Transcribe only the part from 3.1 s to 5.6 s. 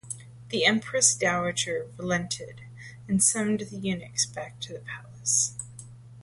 summoned the eunuchs back to the palace.